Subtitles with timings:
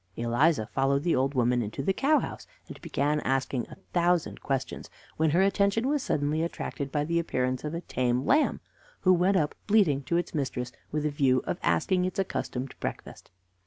[0.15, 4.89] Eliza followed the old woman into the cow house, and began asking a thousand questions,
[5.17, 8.61] when her attention was suddenly attracted by the appearance of a tame lamb,
[9.01, 13.29] who went up bleating to its mistress with a view of asking its accustomed breakfast.